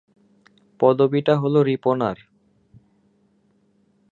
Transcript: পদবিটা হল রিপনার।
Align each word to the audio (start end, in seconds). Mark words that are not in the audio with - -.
পদবিটা 0.79 1.33
হল 1.37 1.55
রিপনার। 1.61 2.17